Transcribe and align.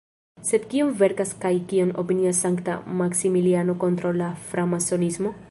Sed 0.51 0.63
kion 0.69 0.87
verkas 1.01 1.33
kaj 1.43 1.51
kion 1.73 1.91
opinias 2.05 2.39
sankta 2.47 2.79
Maksimiliano 3.03 3.77
kontraŭ 3.85 4.15
la 4.25 4.33
Framasonismo? 4.49 5.37